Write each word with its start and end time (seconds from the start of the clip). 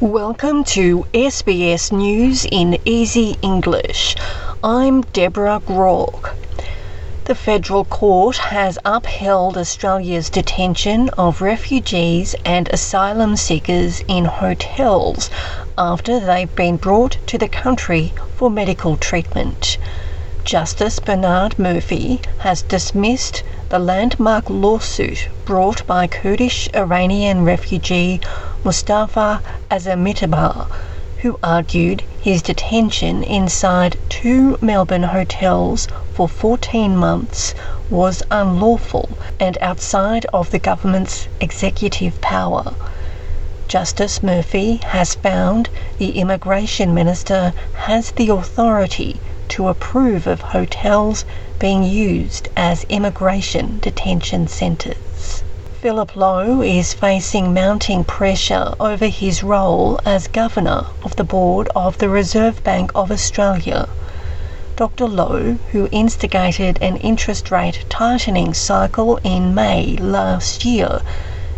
Welcome 0.00 0.64
to 0.64 1.04
SBS 1.12 1.92
News 1.92 2.46
in 2.50 2.78
Easy 2.86 3.36
English. 3.42 4.16
I'm 4.64 5.02
Deborah 5.02 5.60
Groarke. 5.60 6.34
The 7.26 7.34
federal 7.34 7.84
court 7.84 8.38
has 8.38 8.78
upheld 8.82 9.58
Australia's 9.58 10.30
detention 10.30 11.10
of 11.18 11.42
refugees 11.42 12.34
and 12.46 12.70
asylum 12.70 13.36
seekers 13.36 14.00
in 14.08 14.24
hotels 14.24 15.28
after 15.76 16.18
they've 16.18 16.56
been 16.56 16.78
brought 16.78 17.18
to 17.26 17.36
the 17.36 17.48
country 17.48 18.14
for 18.36 18.48
medical 18.48 18.96
treatment. 18.96 19.76
Justice 20.44 20.98
Bernard 20.98 21.58
Murphy 21.58 22.22
has 22.38 22.62
dismissed 22.62 23.42
the 23.68 23.78
landmark 23.78 24.48
lawsuit 24.48 25.28
brought 25.44 25.86
by 25.86 26.06
Kurdish 26.06 26.70
Iranian 26.74 27.44
refugee 27.44 28.18
Mustafa 28.62 29.40
Azimitabar, 29.70 30.66
who 31.22 31.38
argued 31.42 32.02
his 32.20 32.42
detention 32.42 33.22
inside 33.22 33.96
two 34.10 34.58
Melbourne 34.60 35.04
hotels 35.04 35.88
for 36.12 36.28
14 36.28 36.94
months 36.94 37.54
was 37.88 38.22
unlawful 38.30 39.08
and 39.40 39.56
outside 39.62 40.26
of 40.34 40.50
the 40.50 40.58
government's 40.58 41.26
executive 41.40 42.20
power. 42.20 42.74
Justice 43.66 44.22
Murphy 44.22 44.76
has 44.88 45.14
found 45.14 45.70
the 45.96 46.18
Immigration 46.18 46.92
Minister 46.92 47.54
has 47.86 48.10
the 48.10 48.28
authority 48.28 49.22
to 49.48 49.68
approve 49.68 50.26
of 50.26 50.42
hotels 50.42 51.24
being 51.58 51.82
used 51.82 52.48
as 52.58 52.84
immigration 52.90 53.78
detention 53.80 54.46
centres. 54.48 54.98
Philip 55.82 56.14
Lowe 56.14 56.60
is 56.60 56.92
facing 56.92 57.54
mounting 57.54 58.04
pressure 58.04 58.74
over 58.78 59.06
his 59.06 59.42
role 59.42 59.98
as 60.04 60.28
Governor 60.28 60.84
of 61.02 61.16
the 61.16 61.24
Board 61.24 61.70
of 61.74 61.96
the 61.96 62.10
Reserve 62.10 62.62
Bank 62.62 62.92
of 62.94 63.10
Australia. 63.10 63.88
Dr. 64.76 65.06
Lowe, 65.06 65.56
who 65.72 65.88
instigated 65.90 66.78
an 66.82 66.98
interest 66.98 67.50
rate 67.50 67.86
tightening 67.88 68.52
cycle 68.52 69.18
in 69.24 69.54
May 69.54 69.96
last 69.96 70.66
year, 70.66 71.00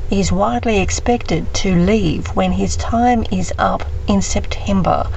is 0.09 0.31
widely 0.31 0.79
expected 0.79 1.53
to 1.55 1.75
leave 1.75 2.29
when 2.37 2.53
his 2.53 2.77
time 2.77 3.25
is 3.33 3.53
up 3.59 3.83
in 4.07 4.23
September. 4.23 5.09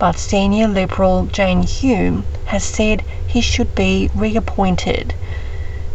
But 0.00 0.18
senior 0.18 0.66
Liberal 0.66 1.26
Jane 1.26 1.62
Hume 1.62 2.24
has 2.46 2.64
said 2.64 3.04
he 3.28 3.40
should 3.40 3.76
be 3.76 4.10
reappointed. 4.12 5.14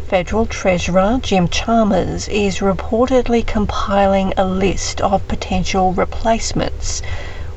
Federal 0.10 0.48
Treasurer 0.48 1.20
Jim 1.22 1.48
Chalmers 1.48 2.28
is 2.30 2.62
reportedly 2.62 3.46
compiling 3.46 4.34
a 4.36 4.44
list 4.44 5.00
of 5.02 5.28
potential 5.28 5.94
replacements, 5.94 7.04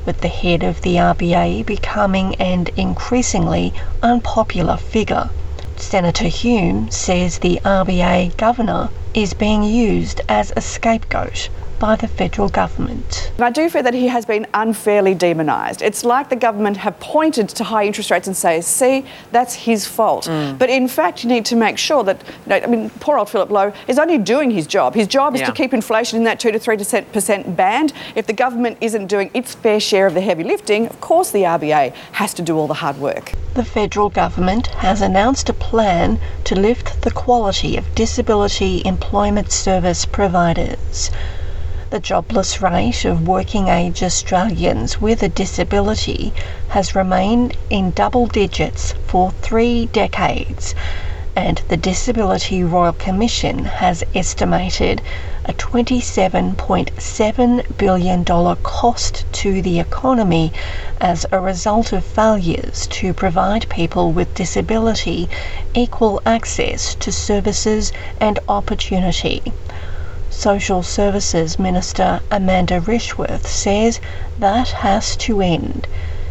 with 0.05 0.21
the 0.21 0.27
head 0.27 0.61
of 0.61 0.79
the 0.83 0.97
RBA 0.97 1.65
becoming 1.65 2.35
an 2.35 2.67
increasingly 2.77 3.73
unpopular 4.03 4.77
figure. 4.77 5.31
Senator 5.77 6.27
Hume 6.27 6.91
says 6.91 7.39
the 7.39 7.59
RBA 7.65 8.37
governor 8.37 8.89
is 9.15 9.33
being 9.33 9.63
used 9.63 10.21
as 10.29 10.53
a 10.55 10.61
scapegoat 10.61 11.49
by 11.83 11.97
the 11.97 12.07
federal 12.07 12.47
government. 12.47 13.33
I 13.39 13.49
do 13.49 13.69
feel 13.69 13.83
that 13.83 13.93
he 13.93 14.07
has 14.07 14.25
been 14.25 14.47
unfairly 14.53 15.13
demonised. 15.13 15.81
It's 15.81 16.05
like 16.05 16.29
the 16.29 16.37
government 16.37 16.77
have 16.77 16.97
pointed 17.01 17.49
to 17.49 17.63
high 17.65 17.83
interest 17.83 18.09
rates 18.09 18.25
and 18.25 18.37
say, 18.37 18.61
see, 18.61 19.05
that's 19.33 19.53
his 19.53 19.85
fault. 19.85 20.27
Mm. 20.27 20.57
But 20.57 20.69
in 20.69 20.87
fact, 20.87 21.25
you 21.25 21.29
need 21.29 21.43
to 21.43 21.57
make 21.57 21.77
sure 21.77 22.01
that, 22.05 22.23
you 22.25 22.49
know, 22.51 22.55
I 22.55 22.67
mean, 22.67 22.89
poor 23.01 23.17
old 23.17 23.29
Philip 23.29 23.49
Lowe 23.49 23.73
is 23.89 23.99
only 23.99 24.17
doing 24.17 24.49
his 24.49 24.65
job. 24.65 24.95
His 24.95 25.07
job 25.07 25.35
is 25.35 25.41
yeah. 25.41 25.47
to 25.47 25.51
keep 25.51 25.73
inflation 25.73 26.15
in 26.17 26.23
that 26.23 26.39
2 26.39 26.53
to 26.53 26.57
3% 26.57 27.55
band. 27.57 27.91
If 28.15 28.27
the 28.27 28.33
government 28.43 28.77
isn't 28.79 29.07
doing 29.07 29.29
its 29.33 29.53
fair 29.53 29.81
share 29.81 30.07
of 30.07 30.13
the 30.13 30.21
heavy 30.21 30.45
lifting, 30.45 30.87
of 30.87 31.01
course 31.01 31.31
the 31.31 31.43
RBA 31.43 31.91
has 32.13 32.33
to 32.35 32.41
do 32.41 32.57
all 32.57 32.67
the 32.67 32.75
hard 32.75 32.97
work. 32.97 33.33
The 33.55 33.65
federal 33.65 34.09
government 34.09 34.67
has 34.67 35.01
announced 35.01 35.49
a 35.49 35.53
plan 35.53 36.17
to 36.45 36.55
lift 36.55 37.01
the 37.01 37.11
quality 37.11 37.75
of 37.75 37.93
disability 37.93 38.81
employment 38.85 39.51
service 39.51 40.05
providers 40.05 41.11
the 41.93 41.99
jobless 41.99 42.59
rate 42.59 43.05
of 43.05 43.27
working 43.27 43.67
age 43.67 44.01
Australians 44.01 44.99
with 44.99 45.21
a 45.21 45.29
disability 45.29 46.33
has 46.69 46.95
remained 46.95 47.55
in 47.69 47.91
double 47.91 48.25
digits 48.25 48.95
for 49.05 49.29
three 49.43 49.85
decades, 49.85 50.73
and 51.35 51.61
the 51.67 51.77
Disability 51.77 52.63
Royal 52.63 52.93
Commission 52.93 53.65
has 53.65 54.03
estimated 54.15 55.03
a 55.45 55.53
$27.7 55.53 57.77
billion 57.77 58.25
cost 58.25 59.25
to 59.31 59.61
the 59.61 59.79
economy 59.79 60.51
as 60.99 61.27
a 61.31 61.39
result 61.39 61.93
of 61.93 62.03
failures 62.03 62.87
to 62.87 63.13
provide 63.13 63.69
people 63.69 64.11
with 64.11 64.33
disability 64.33 65.29
equal 65.75 66.19
access 66.25 66.95
to 66.95 67.11
services 67.11 67.93
and 68.19 68.39
opportunity. 68.49 69.43
Social 70.35 70.81
Services 70.81 71.59
Minister 71.59 72.19
Amanda 72.31 72.81
Rishworth 72.81 73.45
says 73.45 73.99
that 74.39 74.69
has 74.69 75.15
to 75.17 75.41
end. 75.41 75.85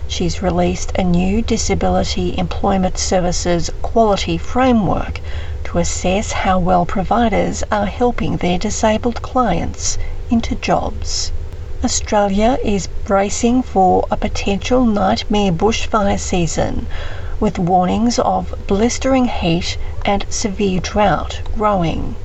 She's 0.09 0.43
released 0.43 0.91
a 0.97 1.05
new 1.05 1.41
Disability 1.41 2.37
Employment 2.37 2.99
Services 2.99 3.71
Quality 3.81 4.39
Framework 4.39 5.21
to 5.63 5.79
assess 5.79 6.33
how 6.33 6.59
well 6.59 6.85
providers 6.85 7.63
are 7.71 7.87
helping 7.87 8.39
their 8.39 8.59
disabled 8.59 9.23
clients 9.23 9.99
into 10.31 10.57
jobs. 10.57 11.31
Australia 11.85 12.59
is 12.65 12.89
bracing 13.05 13.63
for 13.63 14.05
a 14.11 14.17
potential 14.17 14.85
nightmare 14.85 15.53
bushfire 15.53 16.19
season, 16.19 16.89
with 17.39 17.57
warnings 17.57 18.19
of 18.19 18.53
blistering 18.67 19.27
heat 19.27 19.79
and 20.05 20.27
severe 20.29 20.81
drought 20.81 21.41
growing. 21.55 22.17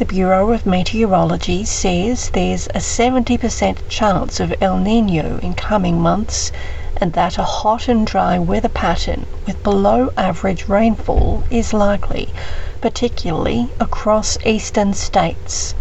The 0.00 0.06
Bureau 0.06 0.50
of 0.52 0.64
Meteorology 0.64 1.62
says 1.66 2.30
there's 2.30 2.68
a 2.68 2.78
70% 2.80 3.76
chance 3.90 4.40
of 4.40 4.54
El 4.58 4.78
Nino 4.78 5.36
in 5.42 5.52
coming 5.52 6.00
months 6.00 6.52
and 6.96 7.12
that 7.12 7.36
a 7.36 7.42
hot 7.42 7.86
and 7.86 8.06
dry 8.06 8.38
weather 8.38 8.70
pattern 8.70 9.26
with 9.46 9.62
below 9.62 10.08
average 10.16 10.68
rainfall 10.68 11.44
is 11.50 11.74
likely, 11.74 12.32
particularly 12.80 13.68
across 13.78 14.38
eastern 14.42 14.94
states. 14.94 15.74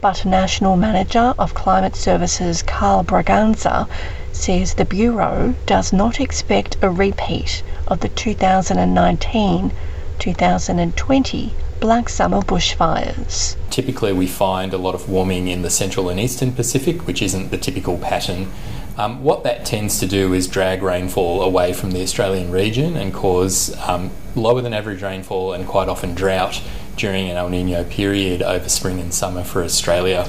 But 0.00 0.24
National 0.24 0.76
Manager 0.76 1.34
of 1.36 1.52
Climate 1.54 1.96
Services 1.96 2.62
Karl 2.62 3.02
Braganza 3.02 3.88
says 4.30 4.74
the 4.74 4.84
Bureau 4.84 5.56
does 5.66 5.92
not 5.92 6.20
expect 6.20 6.76
a 6.80 6.90
repeat 6.90 7.64
of 7.88 7.98
the 7.98 8.08
2019 8.08 9.72
2020 10.20 11.52
black 11.80 12.08
summer 12.08 12.40
bushfires. 12.40 13.56
Typically, 13.70 14.12
we 14.12 14.26
find 14.26 14.72
a 14.72 14.78
lot 14.78 14.94
of 14.94 15.08
warming 15.08 15.48
in 15.48 15.62
the 15.62 15.70
central 15.70 16.08
and 16.08 16.18
eastern 16.18 16.52
Pacific, 16.52 17.06
which 17.06 17.22
isn't 17.22 17.50
the 17.50 17.58
typical 17.58 17.98
pattern. 17.98 18.50
Um, 18.96 19.22
what 19.22 19.44
that 19.44 19.64
tends 19.64 20.00
to 20.00 20.06
do 20.06 20.32
is 20.32 20.48
drag 20.48 20.82
rainfall 20.82 21.42
away 21.42 21.72
from 21.72 21.92
the 21.92 22.02
Australian 22.02 22.50
region 22.50 22.96
and 22.96 23.14
cause 23.14 23.76
um, 23.86 24.10
lower 24.34 24.60
than 24.60 24.74
average 24.74 25.02
rainfall 25.02 25.52
and 25.52 25.66
quite 25.68 25.88
often 25.88 26.14
drought 26.14 26.60
during 26.96 27.30
an 27.30 27.36
El 27.36 27.48
Nino 27.48 27.84
period 27.84 28.42
over 28.42 28.68
spring 28.68 28.98
and 28.98 29.14
summer 29.14 29.44
for 29.44 29.62
Australia 29.62 30.28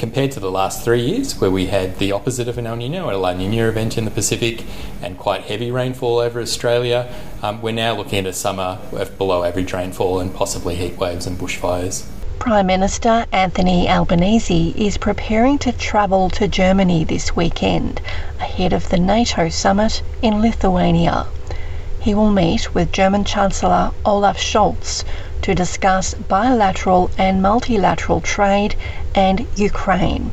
compared 0.00 0.32
to 0.32 0.40
the 0.40 0.50
last 0.50 0.82
three 0.82 1.02
years, 1.02 1.38
where 1.42 1.50
we 1.50 1.66
had 1.66 1.98
the 1.98 2.10
opposite 2.10 2.48
of 2.48 2.56
an 2.56 2.66
El 2.66 2.76
Nino, 2.76 3.14
a 3.14 3.18
La 3.18 3.34
Nina 3.34 3.68
event 3.68 3.98
in 3.98 4.06
the 4.06 4.10
Pacific, 4.10 4.64
and 5.02 5.18
quite 5.18 5.42
heavy 5.42 5.70
rainfall 5.70 6.18
over 6.18 6.40
Australia, 6.40 7.14
um, 7.42 7.60
we're 7.60 7.70
now 7.70 7.94
looking 7.94 8.20
at 8.20 8.26
a 8.26 8.32
summer 8.32 8.78
of 8.92 9.18
below 9.18 9.44
average 9.44 9.74
rainfall 9.74 10.18
and 10.18 10.34
possibly 10.34 10.74
heat 10.74 10.96
waves 10.96 11.26
and 11.26 11.38
bushfires. 11.38 12.08
Prime 12.38 12.66
Minister 12.66 13.26
Anthony 13.30 13.90
Albanese 13.90 14.72
is 14.74 14.96
preparing 14.96 15.58
to 15.58 15.72
travel 15.72 16.30
to 16.30 16.48
Germany 16.48 17.04
this 17.04 17.36
weekend 17.36 18.00
ahead 18.38 18.72
of 18.72 18.88
the 18.88 18.98
NATO 18.98 19.50
summit 19.50 20.02
in 20.22 20.40
Lithuania. 20.40 21.26
He 22.02 22.14
will 22.14 22.30
meet 22.30 22.74
with 22.74 22.92
German 22.92 23.24
Chancellor 23.24 23.90
Olaf 24.06 24.38
Scholz 24.38 25.04
to 25.42 25.54
discuss 25.54 26.14
bilateral 26.14 27.10
and 27.18 27.42
multilateral 27.42 28.22
trade 28.22 28.74
and 29.14 29.46
Ukraine. 29.54 30.32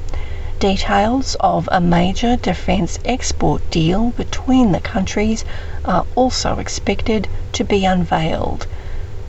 Details 0.60 1.36
of 1.42 1.68
a 1.70 1.82
major 1.82 2.38
defence 2.38 3.00
export 3.04 3.70
deal 3.70 4.12
between 4.12 4.72
the 4.72 4.80
countries 4.80 5.44
are 5.84 6.06
also 6.16 6.58
expected 6.58 7.28
to 7.52 7.66
be 7.66 7.84
unveiled. 7.84 8.66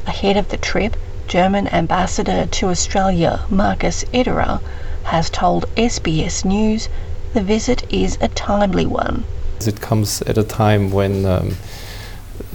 Ahead 0.07 0.37
of 0.37 0.51
the 0.51 0.57
trip, 0.57 0.97
German 1.27 1.67
Ambassador 1.67 2.47
to 2.47 2.69
Australia 2.69 3.41
Markus 3.51 4.05
Ederer 4.15 4.61
has 5.03 5.29
told 5.29 5.67
SBS 5.75 6.45
News 6.45 6.89
the 7.35 7.43
visit 7.43 7.83
is 7.93 8.17
a 8.21 8.29
timely 8.29 8.87
one. 8.87 9.25
It 9.67 9.81
comes 9.81 10.23
at 10.23 10.39
a 10.39 10.45
time 10.45 10.93
when 10.93 11.27
um, 11.27 11.57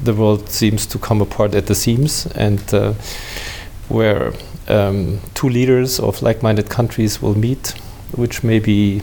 the 0.03 0.13
world 0.13 0.50
seems 0.50 0.85
to 0.88 1.00
come 1.00 1.21
apart 1.21 1.55
at 1.55 1.67
the 1.67 1.75
seams 1.75 2.25
and 2.35 2.73
uh, 2.73 2.94
where 3.89 4.33
um, 4.67 5.19
two 5.33 5.50
leaders 5.50 6.00
of 6.00 6.21
like-minded 6.21 6.69
countries 6.69 7.21
will 7.21 7.38
meet, 7.38 7.69
which 8.15 8.44
may 8.44 8.59
be 8.59 9.01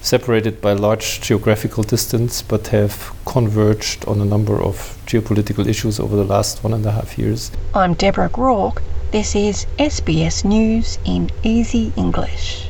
separated 0.00 0.60
by 0.60 0.72
large 0.72 1.20
geographical 1.20 1.82
distance, 1.82 2.42
but 2.42 2.68
have 2.68 3.14
converged 3.24 4.04
on 4.06 4.20
a 4.20 4.24
number 4.24 4.60
of 4.62 4.98
geopolitical 5.06 5.66
issues 5.66 5.98
over 5.98 6.16
the 6.16 6.24
last 6.24 6.62
one 6.62 6.74
and 6.74 6.84
a 6.84 6.90
half 6.92 7.18
years. 7.18 7.50
I'm 7.74 7.94
Deborah 7.94 8.28
Groarke. 8.28 8.82
This 9.12 9.34
is 9.34 9.66
SBS 9.78 10.44
News 10.44 10.98
in 11.04 11.30
Easy 11.42 11.92
English. 11.96 12.68